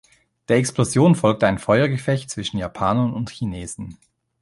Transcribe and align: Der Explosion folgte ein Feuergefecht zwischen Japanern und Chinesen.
Der 0.47 0.57
Explosion 0.57 1.13
folgte 1.13 1.45
ein 1.45 1.59
Feuergefecht 1.59 2.31
zwischen 2.31 2.57
Japanern 2.57 3.13
und 3.13 3.29
Chinesen. 3.29 3.99